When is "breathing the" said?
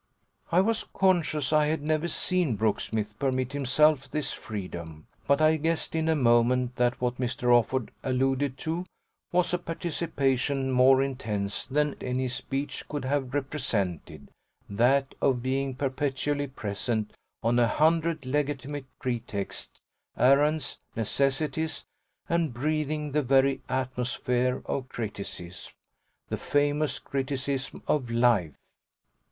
22.55-23.21